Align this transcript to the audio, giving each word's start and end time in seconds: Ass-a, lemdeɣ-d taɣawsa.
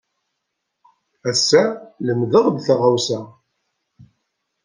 Ass-a, 1.31 1.63
lemdeɣ-d 2.05 2.55
taɣawsa. 2.65 3.19